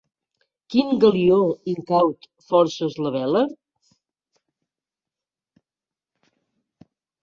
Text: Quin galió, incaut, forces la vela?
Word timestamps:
Quin 0.75 0.95
galió, 1.03 1.37
incaut, 1.73 2.27
forces 2.49 2.97
la 3.09 3.13
vela? 3.19 3.45